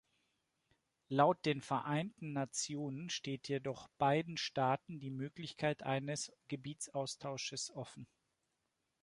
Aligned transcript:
Laut 1.09 1.45
den 1.45 1.61
Vereinten 1.61 2.33
Nationen 2.33 3.11
steht 3.11 3.47
jedoch 3.49 3.87
beiden 3.99 4.35
Staaten 4.35 4.99
die 4.99 5.11
Möglichkeit 5.11 5.83
eines 5.83 6.31
Gebietsaustausches 6.47 7.69
offen. 7.75 8.07